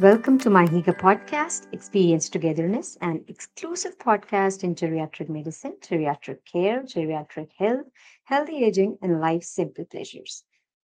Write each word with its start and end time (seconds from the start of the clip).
Welcome 0.00 0.38
to 0.38 0.48
miHygge 0.48 0.98
podcast, 0.98 1.66
Experience 1.74 2.30
Togetherness, 2.30 2.96
an 3.02 3.22
exclusive 3.28 3.98
podcast 3.98 4.64
in 4.64 4.74
geriatric 4.74 5.28
medicine, 5.28 5.76
geriatric 5.82 6.38
care, 6.50 6.82
geriatric 6.84 7.50
health, 7.58 7.84
healthy 8.24 8.64
aging, 8.64 8.96
and 9.02 9.20
life's 9.20 9.50
simple 9.50 9.84
pleasures. 9.84 10.44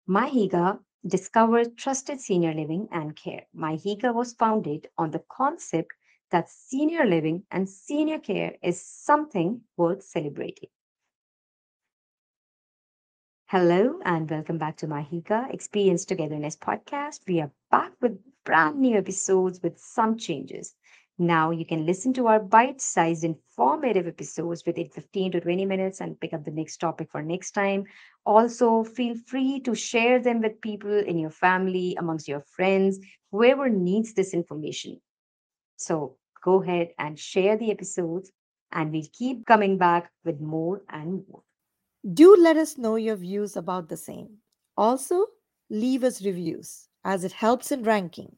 miHygge 0.07 0.79
discovered 1.05 1.77
trusted 1.77 2.21
senior 2.21 2.53
living 2.53 2.87
and 2.93 3.13
care. 3.17 3.45
miHygge 3.53 4.13
was 4.13 4.31
founded 4.31 4.87
on 4.97 5.11
the 5.11 5.23
concept 5.29 5.91
that 6.29 6.49
senior 6.49 7.05
living 7.05 7.43
and 7.51 7.67
senior 7.67 8.19
care 8.19 8.55
is 8.63 8.81
something 8.81 9.59
worth 9.75 10.03
celebrating. 10.03 10.69
Hello 13.47 13.99
and 14.05 14.29
welcome 14.29 14.57
back 14.57 14.77
to 14.77 14.87
miHygge 14.87 15.53
Experience 15.53 16.05
Togetherness 16.05 16.55
podcast. 16.55 17.27
We 17.27 17.41
are 17.41 17.51
back 17.69 17.91
with 17.99 18.17
brand 18.51 18.77
new 18.77 18.97
episodes 18.97 19.61
with 19.63 19.79
some 19.79 20.17
changes. 20.17 20.75
Now 21.17 21.51
you 21.51 21.65
can 21.65 21.85
listen 21.85 22.11
to 22.15 22.27
our 22.27 22.41
bite-sized 22.41 23.23
informative 23.23 24.07
episodes 24.07 24.65
within 24.65 24.89
15 24.89 25.31
to 25.31 25.39
20 25.39 25.65
minutes 25.65 26.01
and 26.01 26.19
pick 26.19 26.33
up 26.33 26.43
the 26.43 26.51
next 26.51 26.75
topic 26.79 27.09
for 27.09 27.21
next 27.21 27.51
time. 27.51 27.85
Also, 28.25 28.83
feel 28.83 29.15
free 29.25 29.61
to 29.61 29.73
share 29.73 30.19
them 30.19 30.41
with 30.41 30.59
people 30.59 30.91
in 30.91 31.17
your 31.17 31.29
family, 31.29 31.95
amongst 31.97 32.27
your 32.27 32.41
friends, 32.41 32.99
whoever 33.31 33.69
needs 33.69 34.13
this 34.13 34.33
information. 34.33 34.99
So 35.77 36.17
go 36.43 36.61
ahead 36.61 36.89
and 36.99 37.17
share 37.17 37.55
the 37.55 37.71
episodes 37.71 38.33
and 38.73 38.91
we'll 38.91 39.07
keep 39.13 39.45
coming 39.45 39.77
back 39.77 40.11
with 40.25 40.41
more 40.41 40.81
and 40.89 41.23
more. 41.29 41.43
Do 42.03 42.35
let 42.35 42.57
us 42.57 42.77
know 42.77 42.97
your 42.97 43.15
views 43.15 43.55
about 43.55 43.87
the 43.87 43.95
same. 43.95 44.39
Also, 44.75 45.27
leave 45.69 46.03
us 46.03 46.25
reviews 46.25 46.89
as 47.05 47.23
it 47.23 47.31
helps 47.31 47.71
in 47.71 47.83
ranking, 47.83 48.35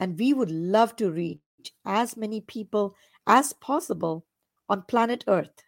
and 0.00 0.18
we 0.18 0.32
would 0.32 0.50
love 0.50 0.96
to 0.96 1.10
reach 1.10 1.40
as 1.84 2.16
many 2.16 2.40
people 2.40 2.96
as 3.26 3.52
possible 3.52 4.24
on 4.68 4.82
planet 4.88 5.22
Earth. 5.28 5.62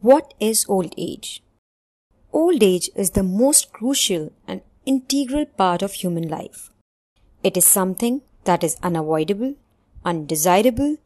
What 0.00 0.32
is 0.38 0.64
old 0.68 0.94
age? 0.96 1.42
Old 2.32 2.62
age 2.62 2.88
is 2.94 3.10
the 3.10 3.24
most 3.24 3.72
crucial 3.72 4.32
and 4.46 4.62
integral 4.86 5.44
part 5.44 5.82
of 5.82 5.92
human 5.92 6.28
life. 6.28 6.70
It 7.42 7.56
is 7.56 7.66
something 7.66 8.22
that 8.44 8.62
is 8.62 8.76
unavoidable, 8.82 9.54
undesirable, 10.04 10.96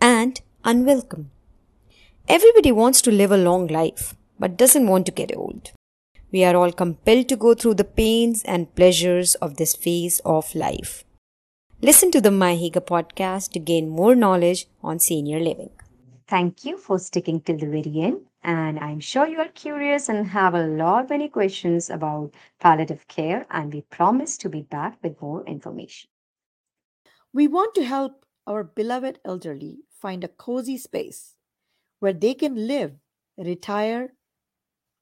and 0.00 0.40
unwelcome. 0.64 1.30
Everybody 2.28 2.72
wants 2.72 3.00
to 3.02 3.10
live 3.10 3.32
a 3.32 3.36
long 3.36 3.66
life 3.66 4.14
but 4.38 4.56
doesn't 4.56 4.86
want 4.86 5.06
to 5.06 5.12
get 5.12 5.34
old. 5.36 5.72
We 6.30 6.44
are 6.44 6.56
all 6.56 6.72
compelled 6.72 7.28
to 7.28 7.36
go 7.36 7.54
through 7.54 7.74
the 7.74 7.84
pains 7.84 8.42
and 8.42 8.74
pleasures 8.74 9.34
of 9.36 9.56
this 9.56 9.74
phase 9.74 10.20
of 10.24 10.54
life. 10.54 11.04
Listen 11.84 12.12
to 12.12 12.20
the 12.20 12.28
miHygge 12.28 12.80
podcast 12.86 13.50
to 13.50 13.58
gain 13.58 13.88
more 13.88 14.14
knowledge 14.14 14.68
on 14.84 15.00
senior 15.00 15.40
living. 15.40 15.70
Thank 16.28 16.64
you 16.64 16.78
for 16.78 16.96
sticking 16.96 17.40
till 17.40 17.58
the 17.58 17.66
very 17.66 17.92
end. 18.00 18.20
And 18.44 18.78
I'm 18.78 19.00
sure 19.00 19.26
you 19.26 19.40
are 19.40 19.48
curious 19.48 20.08
and 20.08 20.28
have 20.28 20.54
a 20.54 20.64
lot 20.64 21.10
many 21.10 21.28
questions 21.28 21.90
about 21.90 22.34
palliative 22.60 23.08
care, 23.08 23.46
and 23.50 23.74
we 23.74 23.80
promise 23.80 24.38
to 24.38 24.48
be 24.48 24.62
back 24.62 24.96
with 25.02 25.20
more 25.20 25.44
information. 25.44 26.08
We 27.32 27.48
want 27.48 27.74
to 27.74 27.84
help 27.84 28.26
our 28.46 28.62
beloved 28.62 29.18
elderly 29.24 29.78
find 29.90 30.22
a 30.22 30.28
cozy 30.28 30.78
space 30.78 31.34
where 31.98 32.12
they 32.12 32.34
can 32.34 32.68
live, 32.68 32.92
retire, 33.36 34.12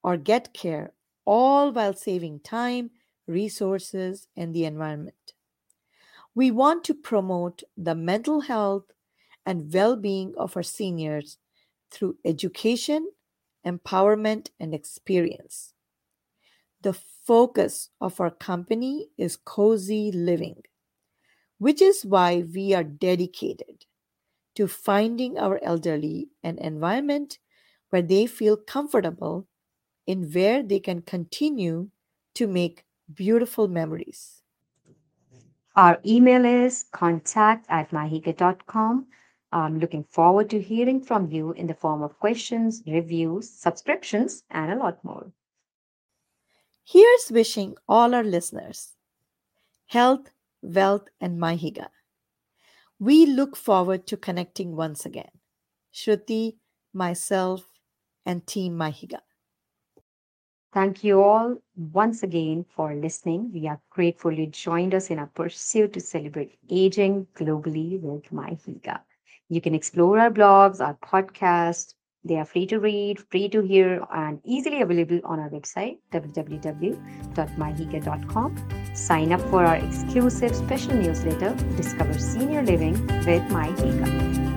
or 0.03 0.17
get 0.17 0.55
care, 0.55 0.95
all 1.27 1.73
while 1.73 1.93
saving 1.93 2.41
time, 2.41 2.91
resources, 3.27 4.29
and 4.35 4.55
the 4.55 4.65
environment. 4.65 5.35
We 6.35 6.51
want 6.51 6.83
to 6.87 6.95
promote 6.95 7.63
the 7.77 7.95
mental 7.95 8.41
health 8.41 8.91
and 9.47 9.73
well 9.73 9.97
being 9.97 10.35
of 10.37 10.57
our 10.57 10.63
seniors 10.65 11.39
through 11.91 12.19
education, 12.25 13.13
empowerment, 13.67 14.51
and 14.59 14.75
experience. 14.75 15.75
The 16.83 16.93
focus 16.93 17.89
of 18.03 18.21
our 18.21 18.31
company 18.31 19.11
is 19.17 19.37
cozy 19.37 20.13
living, 20.13 20.63
which 21.59 21.83
is 21.83 22.05
why 22.05 22.43
we 22.43 22.75
are 22.75 22.85
dedicated 22.85 23.87
to 24.57 24.69
finding 24.69 25.39
our 25.39 25.59
elderly 25.65 26.31
an 26.43 26.59
environment 26.59 27.39
where 27.91 28.03
they 28.03 28.27
feel 28.27 28.57
comfortable 28.57 29.49
in 30.07 30.31
where 30.33 30.63
they 30.63 30.81
can 30.81 31.03
continue 31.03 31.91
to 32.35 32.47
make 32.49 32.87
beautiful 33.15 33.69
memories. 33.69 34.40
Our 35.77 36.01
email 36.05 36.45
is 36.45 36.85
contact 36.91 37.67
at 37.69 37.91
mihygge.com. 37.91 39.07
I'm 39.53 39.79
looking 39.79 40.05
forward 40.05 40.51
to 40.51 40.61
hearing 40.61 41.01
from 41.03 41.31
you 41.31 41.53
in 41.53 41.67
the 41.67 41.75
form 41.75 42.03
of 42.03 42.19
questions, 42.19 42.83
reviews, 42.87 43.51
subscriptions, 43.51 44.43
and 44.51 44.73
a 44.73 44.77
lot 44.77 45.03
more. 45.05 45.33
Here's 46.85 47.31
wishing 47.31 47.77
all 47.89 48.15
our 48.15 48.25
listeners 48.25 48.97
health, 49.87 50.31
wealth, 50.63 51.09
and 51.21 51.41
miHygge. 51.41 51.87
We 52.99 53.27
look 53.27 53.57
forward 53.57 54.07
to 54.09 54.17
connecting 54.17 54.77
once 54.77 55.07
again. 55.07 55.31
Shruti, 55.93 56.57
myself, 56.93 57.65
and 58.27 58.47
Team 58.47 58.77
miHygge. 58.77 59.21
Thank 60.73 61.03
you 61.03 61.21
all 61.21 61.57
once 61.77 62.23
again 62.23 62.65
for 62.77 62.95
listening. 62.95 63.51
We 63.53 63.67
are 63.67 63.81
grateful 63.91 64.31
you 64.33 64.47
joined 64.47 64.95
us 64.95 65.11
in 65.11 65.19
our 65.19 65.27
pursuit 65.27 65.93
to 65.95 66.01
celebrate 66.01 66.57
aging 66.71 67.27
globally 67.35 68.01
with 68.01 68.31
miHygge. 68.31 69.01
You 69.49 69.61
can 69.61 69.75
explore 69.75 70.21
our 70.21 70.31
blogs, 70.31 70.81
our 70.81 70.95
podcast. 70.95 71.95
They 72.23 72.37
are 72.37 72.45
free 72.45 72.67
to 72.67 72.79
read, 72.79 73.19
free 73.19 73.49
to 73.49 73.63
hear, 73.63 74.07
and 74.15 74.41
easily 74.45 74.81
available 74.83 75.21
on 75.25 75.41
our 75.41 75.51
website, 75.51 75.99
www.mihygge.com. 76.13 78.69
Sign 78.95 79.33
up 79.33 79.41
for 79.49 79.65
our 79.65 79.77
exclusive 79.77 80.55
special 80.55 80.95
newsletter, 80.95 81.53
Discover 81.77 82.17
Senior 82.19 82.63
Living 82.63 82.93
with 83.07 83.43
miHygge. 83.51 84.50